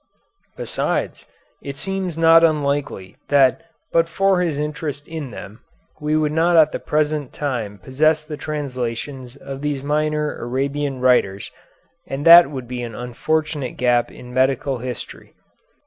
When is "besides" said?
0.57-1.25